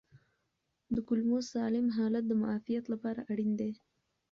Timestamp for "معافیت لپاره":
2.41-3.21